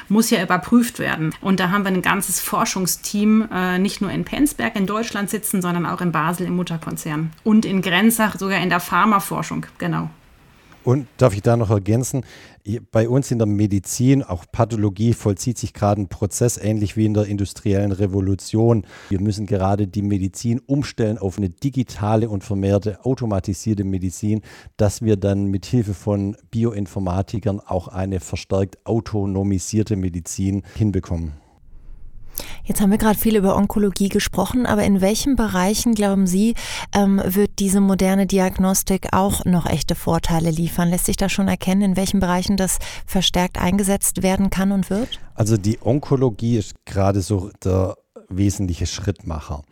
muss 0.09 0.30
ja 0.30 0.42
überprüft 0.42 1.00
werden. 1.00 1.35
Und 1.40 1.59
da 1.59 1.71
haben 1.71 1.85
wir 1.85 1.90
ein 1.90 2.02
ganzes 2.02 2.40
Forschungsteam, 2.40 3.49
äh, 3.52 3.78
nicht 3.78 4.00
nur 4.00 4.11
in 4.11 4.25
Penzberg 4.25 4.76
in 4.76 4.87
Deutschland 4.87 5.30
sitzen, 5.30 5.62
sondern 5.62 5.85
auch 5.85 6.00
in 6.00 6.12
Basel 6.12 6.47
im 6.47 6.54
Mutterkonzern. 6.56 7.32
Und 7.42 7.64
in 7.64 7.82
Grenzach 7.82 8.38
sogar 8.38 8.61
in 8.61 8.71
der 8.71 8.80
Pharmaforschung, 8.80 9.66
genau. 9.78 10.11
Und 10.84 11.06
darf 11.16 11.34
ich 11.34 11.42
da 11.42 11.56
noch 11.56 11.70
ergänzen? 11.70 12.24
Bei 12.90 13.08
uns 13.08 13.30
in 13.30 13.38
der 13.38 13.46
Medizin, 13.46 14.22
auch 14.22 14.44
Pathologie, 14.50 15.12
vollzieht 15.12 15.58
sich 15.58 15.74
gerade 15.74 16.00
ein 16.00 16.08
Prozess 16.08 16.58
ähnlich 16.58 16.96
wie 16.96 17.06
in 17.06 17.14
der 17.14 17.26
industriellen 17.26 17.92
Revolution. 17.92 18.84
Wir 19.08 19.20
müssen 19.20 19.46
gerade 19.46 19.86
die 19.86 20.02
Medizin 20.02 20.60
umstellen 20.66 21.18
auf 21.18 21.38
eine 21.38 21.50
digitale 21.50 22.28
und 22.28 22.44
vermehrte 22.44 23.04
automatisierte 23.04 23.84
Medizin, 23.84 24.42
dass 24.76 25.02
wir 25.02 25.16
dann 25.16 25.46
mit 25.46 25.66
Hilfe 25.66 25.94
von 25.94 26.36
Bioinformatikern 26.50 27.60
auch 27.60 27.88
eine 27.88 28.20
verstärkt 28.20 28.84
autonomisierte 28.84 29.96
Medizin 29.96 30.62
hinbekommen. 30.76 31.41
Jetzt 32.64 32.80
haben 32.80 32.90
wir 32.90 32.98
gerade 32.98 33.18
viel 33.18 33.36
über 33.36 33.56
Onkologie 33.56 34.08
gesprochen, 34.08 34.66
aber 34.66 34.84
in 34.84 35.00
welchen 35.00 35.36
Bereichen, 35.36 35.94
glauben 35.94 36.26
Sie, 36.26 36.54
ähm, 36.94 37.20
wird 37.24 37.58
diese 37.58 37.80
moderne 37.80 38.26
Diagnostik 38.26 39.08
auch 39.12 39.44
noch 39.44 39.66
echte 39.66 39.94
Vorteile 39.94 40.50
liefern? 40.50 40.88
Lässt 40.88 41.06
sich 41.06 41.16
da 41.16 41.28
schon 41.28 41.48
erkennen, 41.48 41.82
in 41.82 41.96
welchen 41.96 42.20
Bereichen 42.20 42.56
das 42.56 42.78
verstärkt 43.06 43.58
eingesetzt 43.58 44.22
werden 44.22 44.50
kann 44.50 44.72
und 44.72 44.90
wird? 44.90 45.20
Also 45.34 45.56
die 45.56 45.78
Onkologie 45.82 46.58
ist 46.58 46.74
gerade 46.84 47.20
so 47.20 47.50
der 47.64 47.96
wesentliche 48.28 48.86
Schrittmacher. 48.86 49.62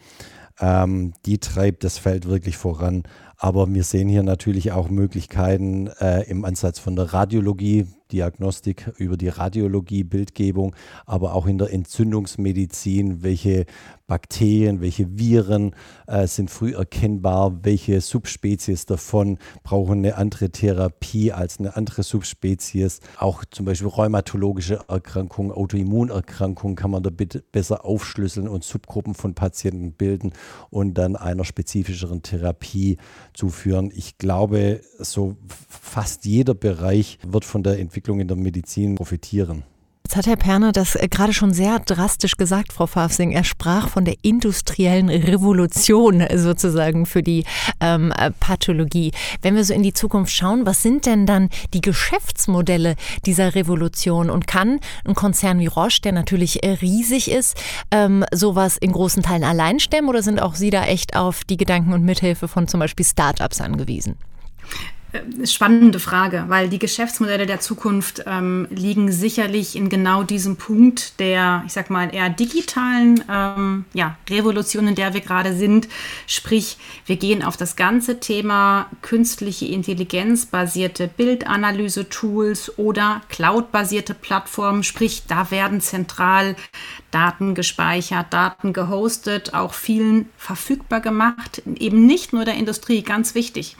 Ähm, 0.60 1.14
die 1.26 1.38
treibt 1.38 1.84
das 1.84 1.98
Feld 1.98 2.28
wirklich 2.28 2.56
voran. 2.56 3.04
Aber 3.36 3.72
wir 3.72 3.84
sehen 3.84 4.08
hier 4.08 4.22
natürlich 4.22 4.72
auch 4.72 4.90
Möglichkeiten 4.90 5.88
äh, 5.98 6.28
im 6.28 6.44
Ansatz 6.44 6.78
von 6.78 6.94
der 6.94 7.14
Radiologie, 7.14 7.86
Diagnostik 8.12 8.92
über 8.98 9.16
die 9.16 9.28
Radiologie, 9.28 10.04
Bildgebung, 10.04 10.74
aber 11.06 11.34
auch 11.34 11.46
in 11.46 11.58
der 11.58 11.72
Entzündungsmedizin, 11.72 13.22
welche 13.22 13.66
Bakterien, 14.10 14.80
welche 14.80 15.18
Viren 15.18 15.72
äh, 16.08 16.26
sind 16.26 16.50
früh 16.50 16.74
erkennbar, 16.74 17.60
welche 17.62 18.00
Subspezies 18.00 18.84
davon 18.84 19.38
brauchen 19.62 19.98
eine 19.98 20.16
andere 20.16 20.50
Therapie 20.50 21.30
als 21.30 21.60
eine 21.60 21.76
andere 21.76 22.02
Subspezies. 22.02 22.98
Auch 23.18 23.44
zum 23.44 23.66
Beispiel 23.66 23.86
rheumatologische 23.86 24.80
Erkrankungen, 24.88 25.52
Autoimmunerkrankungen 25.52 26.74
kann 26.74 26.90
man 26.90 27.04
da 27.04 27.10
bitte 27.10 27.44
besser 27.52 27.84
aufschlüsseln 27.84 28.48
und 28.48 28.64
Subgruppen 28.64 29.14
von 29.14 29.34
Patienten 29.34 29.92
bilden 29.92 30.32
und 30.70 30.94
dann 30.94 31.14
einer 31.14 31.44
spezifischeren 31.44 32.22
Therapie 32.22 32.96
zuführen. 33.32 33.92
Ich 33.94 34.18
glaube, 34.18 34.80
so 34.98 35.36
fast 35.68 36.24
jeder 36.24 36.54
Bereich 36.54 37.20
wird 37.24 37.44
von 37.44 37.62
der 37.62 37.78
Entwicklung 37.78 37.99
in 38.08 38.28
der 38.28 38.36
Medizin 38.36 38.94
profitieren. 38.94 39.64
Jetzt 40.10 40.16
hat 40.16 40.26
Herr 40.26 40.36
Perner 40.36 40.72
das 40.72 40.96
äh, 40.96 41.06
gerade 41.08 41.32
schon 41.32 41.54
sehr 41.54 41.78
drastisch 41.78 42.36
gesagt, 42.36 42.72
Frau 42.72 42.88
Fafsing. 42.88 43.30
Er 43.30 43.44
sprach 43.44 43.88
von 43.88 44.04
der 44.04 44.16
industriellen 44.22 45.08
Revolution 45.08 46.24
sozusagen 46.34 47.06
für 47.06 47.22
die 47.22 47.44
ähm, 47.80 48.12
äh, 48.18 48.32
Pathologie. 48.32 49.12
Wenn 49.40 49.54
wir 49.54 49.64
so 49.64 49.72
in 49.72 49.84
die 49.84 49.92
Zukunft 49.92 50.32
schauen, 50.32 50.66
was 50.66 50.82
sind 50.82 51.06
denn 51.06 51.26
dann 51.26 51.48
die 51.74 51.80
Geschäftsmodelle 51.80 52.96
dieser 53.24 53.54
Revolution? 53.54 54.30
Und 54.30 54.48
kann 54.48 54.80
ein 55.04 55.14
Konzern 55.14 55.60
wie 55.60 55.68
Roche, 55.68 56.00
der 56.02 56.10
natürlich 56.10 56.64
äh, 56.64 56.70
riesig 56.70 57.30
ist, 57.30 57.56
ähm, 57.92 58.24
sowas 58.32 58.78
in 58.78 58.90
großen 58.90 59.22
Teilen 59.22 59.44
allein 59.44 59.78
stemmen? 59.78 60.08
Oder 60.08 60.24
sind 60.24 60.42
auch 60.42 60.56
Sie 60.56 60.70
da 60.70 60.86
echt 60.86 61.14
auf 61.14 61.44
die 61.44 61.56
Gedanken 61.56 61.92
und 61.92 62.04
Mithilfe 62.04 62.48
von 62.48 62.66
zum 62.66 62.80
Beispiel 62.80 63.06
Startups 63.06 63.60
angewiesen? 63.60 64.16
Äh, 65.12 65.46
spannende 65.46 65.98
Frage, 65.98 66.44
weil 66.48 66.68
die 66.68 66.78
Geschäftsmodelle 66.78 67.46
der 67.46 67.60
Zukunft 67.60 68.22
ähm, 68.26 68.68
liegen 68.70 69.10
sicherlich 69.10 69.74
in 69.74 69.88
genau 69.88 70.22
diesem 70.22 70.56
Punkt 70.56 71.18
der, 71.18 71.64
ich 71.66 71.72
sag 71.72 71.90
mal, 71.90 72.14
eher 72.14 72.30
digitalen 72.30 73.24
ähm, 73.28 73.84
ja, 73.92 74.16
Revolution, 74.28 74.88
in 74.88 74.94
der 74.94 75.14
wir 75.14 75.20
gerade 75.20 75.54
sind. 75.54 75.88
Sprich, 76.26 76.76
wir 77.06 77.16
gehen 77.16 77.42
auf 77.42 77.56
das 77.56 77.76
ganze 77.76 78.20
Thema 78.20 78.88
künstliche 79.02 79.66
Intelligenz 79.66 80.46
basierte 80.46 81.08
Bildanalyse-Tools 81.08 82.78
oder 82.78 83.22
Cloud-basierte 83.28 84.14
Plattformen. 84.14 84.84
Sprich, 84.84 85.24
da 85.26 85.50
werden 85.50 85.80
zentral 85.80 86.54
Daten 87.10 87.54
gespeichert, 87.54 88.32
Daten 88.32 88.72
gehostet, 88.72 89.54
auch 89.54 89.74
vielen 89.74 90.28
verfügbar 90.36 91.00
gemacht. 91.00 91.62
Eben 91.76 92.06
nicht 92.06 92.32
nur 92.32 92.44
der 92.44 92.54
Industrie, 92.54 93.02
ganz 93.02 93.34
wichtig. 93.34 93.76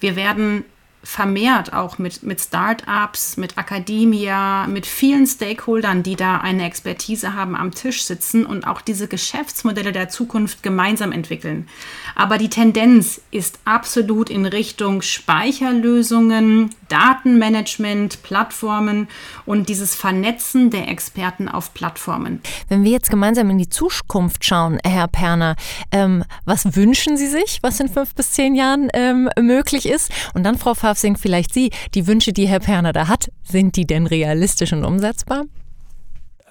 Wir 0.00 0.16
werden 0.16 0.64
vermehrt 1.02 1.72
auch 1.72 1.98
mit, 1.98 2.22
mit 2.22 2.40
Start-ups, 2.40 3.36
mit 3.36 3.56
Akademia, 3.56 4.66
mit 4.66 4.84
vielen 4.86 5.26
Stakeholdern, 5.26 6.02
die 6.02 6.16
da 6.16 6.38
eine 6.38 6.64
Expertise 6.64 7.34
haben, 7.34 7.54
am 7.54 7.72
Tisch 7.72 8.02
sitzen 8.02 8.44
und 8.44 8.66
auch 8.66 8.80
diese 8.80 9.06
Geschäftsmodelle 9.06 9.92
der 9.92 10.08
Zukunft 10.08 10.62
gemeinsam 10.62 11.12
entwickeln. 11.12 11.68
Aber 12.16 12.36
die 12.36 12.50
Tendenz 12.50 13.20
ist 13.30 13.60
absolut 13.64 14.28
in 14.28 14.44
Richtung 14.44 15.02
Speicherlösungen, 15.02 16.70
Datenmanagement, 16.88 18.22
Plattformen 18.22 19.08
und 19.46 19.68
dieses 19.68 19.94
Vernetzen 19.94 20.70
der 20.70 20.88
Experten 20.88 21.48
auf 21.48 21.74
Plattformen. 21.74 22.42
Wenn 22.68 22.82
wir 22.82 22.90
jetzt 22.90 23.10
gemeinsam 23.10 23.50
in 23.50 23.58
die 23.58 23.68
Zukunft 23.68 24.44
schauen, 24.44 24.78
Herr 24.84 25.06
Perner, 25.06 25.54
ähm, 25.92 26.24
was 26.44 26.74
wünschen 26.74 27.16
Sie 27.16 27.28
sich, 27.28 27.60
was 27.62 27.78
in 27.78 27.88
fünf 27.88 28.14
bis 28.14 28.32
zehn 28.32 28.54
Jahren 28.54 28.88
ähm, 28.94 29.28
möglich 29.40 29.88
ist? 29.88 30.10
Und 30.34 30.44
dann, 30.44 30.58
Frau 30.58 30.74
Favsing, 30.88 31.18
vielleicht 31.18 31.52
Sie, 31.52 31.70
die 31.94 32.06
Wünsche, 32.06 32.32
die 32.32 32.48
Herr 32.48 32.60
Perner 32.60 32.94
da 32.94 33.08
hat, 33.08 33.30
sind 33.42 33.76
die 33.76 33.86
denn 33.86 34.06
realistisch 34.06 34.72
und 34.72 34.84
umsetzbar? 34.84 35.44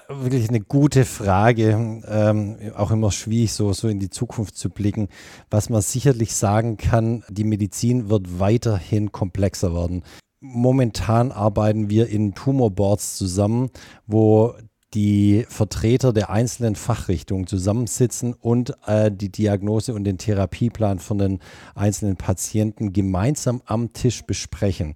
wirklich 0.08 0.48
eine 0.48 0.60
gute 0.60 1.04
Frage. 1.04 2.02
Ähm, 2.08 2.56
auch 2.76 2.90
immer 2.92 3.10
schwierig, 3.10 3.52
so, 3.52 3.74
so 3.74 3.88
in 3.88 3.98
die 3.98 4.08
Zukunft 4.08 4.56
zu 4.56 4.70
blicken. 4.70 5.08
Was 5.50 5.68
man 5.68 5.82
sicherlich 5.82 6.34
sagen 6.34 6.78
kann, 6.78 7.24
die 7.28 7.44
Medizin 7.44 8.08
wird 8.08 8.38
weiterhin 8.38 9.12
komplexer 9.12 9.74
werden. 9.74 10.02
Momentan 10.40 11.30
arbeiten 11.30 11.90
wir 11.90 12.08
in 12.08 12.34
Tumorboards 12.34 13.18
zusammen, 13.18 13.70
wo 14.06 14.54
die 14.94 15.44
Vertreter 15.48 16.12
der 16.12 16.30
einzelnen 16.30 16.74
Fachrichtungen 16.74 17.46
zusammensitzen 17.46 18.34
und 18.34 18.74
äh, 18.86 19.10
die 19.12 19.30
Diagnose 19.30 19.94
und 19.94 20.04
den 20.04 20.18
Therapieplan 20.18 20.98
von 20.98 21.18
den 21.18 21.40
einzelnen 21.74 22.16
Patienten 22.16 22.92
gemeinsam 22.92 23.62
am 23.66 23.92
Tisch 23.92 24.24
besprechen. 24.24 24.94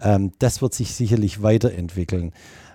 Ähm, 0.00 0.32
das 0.38 0.60
wird 0.60 0.74
sich 0.74 0.94
sicherlich 0.94 1.42
weiterentwickeln. 1.42 2.32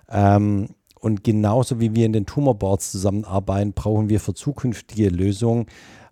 Ähm, 0.09 0.69
und 0.99 1.25
genauso 1.25 1.81
wie 1.81 1.93
wir 1.95 2.05
in 2.05 2.13
den 2.13 2.25
Tumorboards 2.25 2.91
zusammenarbeiten, 2.91 3.73
brauchen 3.73 4.07
wir 4.07 4.21
für 4.21 4.33
zukünftige 4.33 5.09
Lösungen 5.09 5.65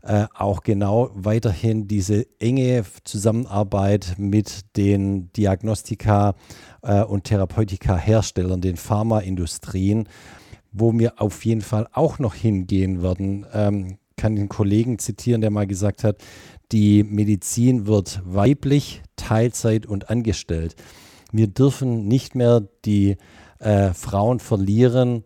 äh, 0.03 0.25
auch 0.33 0.63
genau 0.63 1.11
weiterhin 1.13 1.87
diese 1.87 2.25
enge 2.39 2.83
Zusammenarbeit 3.05 4.15
mit 4.17 4.75
den 4.75 5.31
Diagnostika 5.33 6.35
äh, 6.81 7.03
und 7.03 7.25
Therapeutika-Herstellern, 7.25 8.61
den 8.61 8.75
Pharmaindustrien, 8.75 10.09
wo 10.71 10.97
wir 10.97 11.21
auf 11.21 11.45
jeden 11.45 11.61
Fall 11.61 11.87
auch 11.93 12.19
noch 12.19 12.35
hingehen 12.35 13.01
werden. 13.01 13.45
Ähm, 13.53 13.97
kann 14.17 14.35
den 14.35 14.49
Kollegen 14.49 14.99
zitieren, 14.99 15.41
der 15.41 15.49
mal 15.49 15.65
gesagt 15.65 16.03
hat, 16.03 16.17
die 16.71 17.03
Medizin 17.03 17.87
wird 17.87 18.21
weiblich, 18.23 19.01
Teilzeit 19.15 19.85
und 19.85 20.09
angestellt. 20.09 20.75
Wir 21.31 21.47
dürfen 21.47 22.07
nicht 22.07 22.35
mehr 22.35 22.61
die 22.85 23.17
äh, 23.59 23.93
Frauen 23.93 24.39
verlieren, 24.39 25.23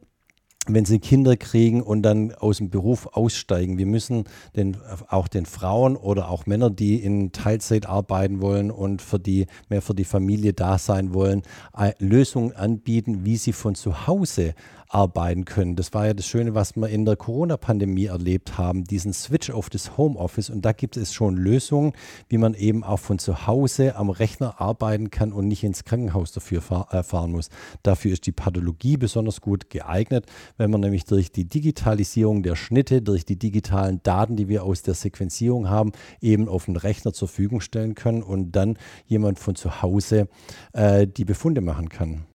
wenn 0.68 0.86
sie 0.86 1.00
Kinder 1.00 1.38
kriegen 1.38 1.82
und 1.82 2.02
dann 2.02 2.34
aus 2.34 2.58
dem 2.58 2.70
Beruf 2.70 3.08
aussteigen. 3.14 3.78
Wir 3.78 3.86
müssen 3.86 4.26
den, 4.56 4.78
auch 5.10 5.28
den 5.28 5.46
Frauen 5.46 5.96
oder 5.96 6.30
auch 6.30 6.46
Männer, 6.46 6.70
die 6.70 6.96
in 6.96 7.32
Teilzeit 7.32 7.86
arbeiten 7.86 8.42
wollen 8.42 8.72
und 8.72 9.02
für 9.02 9.20
die, 9.20 9.46
mehr 9.70 9.82
für 9.82 9.94
die 9.94 10.06
Familie 10.06 10.54
da 10.54 10.78
sein 10.78 11.14
wollen, 11.14 11.44
äh, 11.78 11.92
Lösungen 12.00 12.56
anbieten, 12.56 13.26
wie 13.26 13.38
sie 13.38 13.54
von 13.54 13.76
zu 13.76 14.08
Hause 14.08 14.56
arbeiten 14.88 15.46
können. 15.46 15.76
Das 15.76 15.94
war 15.94 16.08
ja 16.08 16.14
das 16.14 16.26
Schöne, 16.26 16.56
was 16.56 16.76
wir 16.76 16.90
in 16.90 17.06
der 17.06 17.16
Corona-Pandemie 17.16 18.06
erlebt 18.06 18.58
haben, 18.58 18.84
diesen 18.84 19.14
Switch 19.14 19.50
auf 19.50 19.70
das 19.70 19.98
Homeoffice. 19.98 20.50
Und 20.50 20.64
da 20.64 20.72
gibt 20.72 20.98
es 20.98 21.14
schon 21.14 21.36
Lösungen, 21.36 21.94
wie 22.30 22.38
man 22.38 22.54
eben 22.54 22.84
auch 22.84 23.00
von 23.00 23.20
zu 23.20 23.48
Hause 23.48 23.96
am 23.96 24.10
Rechner 24.10 24.62
arbeiten 24.62 25.10
kann 25.10 25.32
und 25.32 25.48
nicht 25.48 25.64
ins 25.64 25.84
Krankenhaus 25.84 26.32
dafür 26.32 26.62
äh, 26.92 27.04
fahren 27.04 27.32
muss. 27.32 27.50
Dafür 27.84 28.14
ist 28.14 28.26
die 28.26 28.32
Pathologie 28.32 28.98
besonders 28.98 29.42
gut 29.42 29.70
geeignet, 29.70 30.26
wenn 30.58 30.72
man 30.72 30.82
nämlich 30.82 31.06
durch 31.06 31.32
die 31.32 31.46
Digitalisierung 31.46 32.44
der 32.44 32.56
Schnitte, 32.56 33.02
durch 33.02 33.26
die 33.26 33.38
digitalen 33.38 34.02
Daten, 34.04 34.36
die 34.36 34.48
wir 34.48 34.64
aus 34.64 34.82
der 34.82 34.94
Sequenzierung 34.94 35.70
haben, 35.70 35.92
eben 36.22 36.48
auf 36.48 36.66
den 36.66 36.76
Rechner 36.76 37.14
zur 37.14 37.28
Verfügung 37.28 37.62
stellen 37.62 37.96
können 37.96 38.24
und 38.24 38.52
dann 38.54 38.78
jemand 39.08 39.40
von 39.40 39.56
zu 39.56 39.82
Hause 39.82 40.28
äh, 40.74 41.08
die 41.08 41.26
Befunde 41.26 41.62
machen 41.62 41.90
kann. 41.90 42.26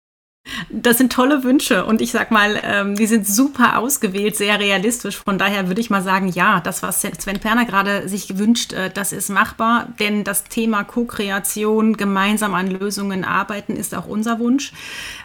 Das 0.69 0.99
sind 0.99 1.13
tolle 1.13 1.45
Wünsche 1.45 1.85
und 1.85 2.01
ich 2.01 2.13
sag 2.13 2.31
mal, 2.31 2.61
ähm, 2.63 2.97
die 2.97 3.07
sind 3.07 3.27
super 3.27 3.79
ausgewählt, 3.79 4.37
sehr 4.37 4.59
realistisch. 4.59 5.17
Von 5.17 5.39
daher 5.39 5.69
würde 5.69 5.81
ich 5.81 5.91
mal 5.91 6.03
sagen, 6.03 6.29
ja, 6.29 6.61
das, 6.61 6.83
was 6.83 7.01
Sven 7.01 7.39
Perner 7.41 7.65
gerade 7.65 8.09
sich 8.09 8.39
wünscht, 8.39 8.73
äh, 8.73 8.91
das 8.93 9.13
ist 9.13 9.29
machbar, 9.29 9.89
denn 9.99 10.25
das 10.25 10.45
Thema 10.45 10.85
Co-Kreation, 10.85 11.97
gemeinsam 11.97 12.55
an 12.55 12.69
Lösungen 12.71 13.25
arbeiten, 13.25 13.77
ist 13.77 13.95
auch 13.95 14.07
unser 14.07 14.39
Wunsch. 14.39 14.73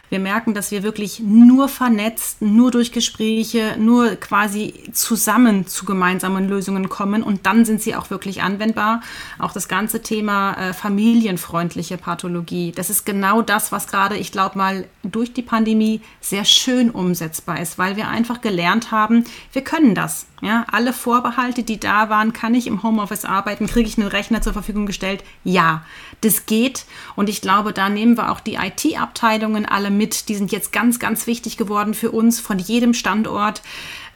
Wir 0.08 0.20
merken, 0.20 0.54
dass 0.54 0.70
wir 0.70 0.82
wirklich 0.82 1.20
nur 1.20 1.68
vernetzt, 1.68 2.40
nur 2.40 2.70
durch 2.70 2.92
Gespräche, 2.92 3.76
nur 3.78 4.14
quasi 4.16 4.74
zusammen 4.92 5.66
zu 5.66 5.84
gemeinsamen 5.84 6.48
Lösungen 6.48 6.88
kommen 6.88 7.22
und 7.22 7.46
dann 7.46 7.64
sind 7.64 7.82
sie 7.82 7.96
auch 7.96 8.10
wirklich 8.10 8.42
anwendbar. 8.42 9.00
Auch 9.38 9.52
das 9.52 9.66
ganze 9.66 10.02
Thema 10.02 10.54
äh, 10.54 10.72
familienfreundliche 10.72 11.98
Pathologie, 11.98 12.72
das 12.72 12.88
ist 12.88 13.04
genau 13.04 13.42
das, 13.42 13.72
was 13.72 13.88
gerade, 13.88 14.16
ich 14.16 14.30
glaube 14.30 14.58
mal, 14.58 14.84
durch 15.02 15.32
die 15.32 15.42
Pandemie 15.42 16.00
sehr 16.20 16.44
schön 16.44 16.90
umsetzbar 16.90 17.60
ist, 17.60 17.78
weil 17.78 17.96
wir 17.96 18.08
einfach 18.08 18.40
gelernt 18.40 18.92
haben, 18.92 19.24
wir 19.52 19.62
können 19.62 19.94
das. 19.94 20.26
Ja, 20.42 20.66
alle 20.70 20.92
Vorbehalte, 20.92 21.62
die 21.62 21.80
da 21.80 22.10
waren, 22.10 22.34
kann 22.34 22.54
ich 22.54 22.66
im 22.66 22.82
Homeoffice 22.82 23.24
arbeiten, 23.24 23.66
kriege 23.66 23.88
ich 23.88 23.96
einen 23.96 24.08
Rechner 24.08 24.42
zur 24.42 24.52
Verfügung 24.52 24.84
gestellt? 24.84 25.24
Ja, 25.44 25.82
das 26.20 26.44
geht. 26.44 26.84
Und 27.14 27.30
ich 27.30 27.40
glaube, 27.40 27.72
da 27.72 27.88
nehmen 27.88 28.18
wir 28.18 28.30
auch 28.30 28.40
die 28.40 28.56
IT-Abteilungen 28.56 29.64
alle 29.64 29.90
mit. 29.96 30.28
Die 30.28 30.34
sind 30.34 30.52
jetzt 30.52 30.72
ganz, 30.72 30.98
ganz 30.98 31.26
wichtig 31.26 31.56
geworden 31.56 31.94
für 31.94 32.10
uns 32.10 32.40
von 32.40 32.58
jedem 32.58 32.94
Standort. 32.94 33.62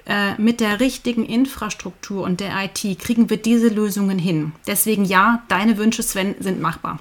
Äh, 0.06 0.40
mit 0.40 0.60
der 0.60 0.80
richtigen 0.80 1.24
Infrastruktur 1.24 2.24
und 2.24 2.40
der 2.40 2.52
IT 2.64 2.98
kriegen 2.98 3.30
wir 3.30 3.36
diese 3.36 3.68
Lösungen 3.68 4.18
hin. 4.18 4.52
Deswegen 4.66 5.04
ja, 5.04 5.42
deine 5.48 5.76
Wünsche, 5.76 6.02
Sven, 6.02 6.34
sind 6.40 6.60
machbar. 6.60 6.98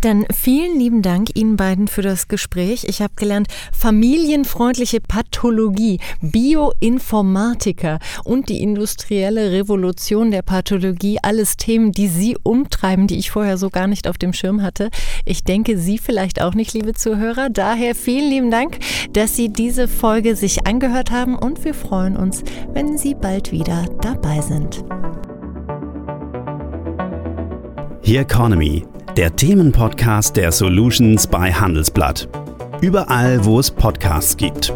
Dann 0.00 0.26
vielen 0.32 0.78
lieben 0.78 1.02
Dank 1.02 1.30
Ihnen 1.34 1.56
beiden 1.56 1.88
für 1.88 2.02
das 2.02 2.28
Gespräch. 2.28 2.84
Ich 2.88 3.00
habe 3.00 3.14
gelernt, 3.16 3.48
familienfreundliche 3.72 5.00
Pathologie, 5.00 5.98
Bioinformatiker 6.20 7.98
und 8.24 8.48
die 8.48 8.62
industrielle 8.62 9.52
Revolution 9.52 10.30
der 10.30 10.42
Pathologie, 10.42 11.18
alles 11.22 11.56
Themen, 11.56 11.92
die 11.92 12.08
Sie 12.08 12.36
umtreiben, 12.42 13.06
die 13.06 13.18
ich 13.18 13.30
vorher 13.30 13.58
so 13.58 13.70
gar 13.70 13.86
nicht 13.86 14.08
auf 14.08 14.18
dem 14.18 14.32
Schirm 14.32 14.62
hatte. 14.62 14.90
Ich 15.24 15.44
denke, 15.44 15.78
Sie 15.78 15.98
vielleicht 15.98 16.40
auch 16.42 16.54
nicht, 16.54 16.74
liebe 16.74 16.94
Zuhörer. 16.94 17.48
Daher 17.50 17.94
vielen 17.94 18.30
lieben 18.30 18.50
Dank, 18.50 18.78
dass 19.12 19.36
Sie 19.36 19.48
diese 19.48 19.88
Folge 19.88 20.36
sich 20.36 20.66
angehört 20.66 21.10
haben 21.10 21.36
und 21.36 21.64
wir 21.64 21.74
freuen 21.74 22.16
uns, 22.16 22.42
wenn 22.72 22.98
Sie 22.98 23.14
bald 23.14 23.52
wieder 23.52 23.86
dabei 24.00 24.40
sind. 24.40 24.84
Here 28.06 28.22
Economy 28.22 28.84
der 29.16 29.34
Themenpodcast 29.34 30.36
der 30.36 30.52
Solutions 30.52 31.26
bei 31.26 31.52
Handelsblatt. 31.52 32.28
Überall, 32.80 33.44
wo 33.44 33.58
es 33.58 33.68
Podcasts 33.68 34.36
gibt. 34.36 34.72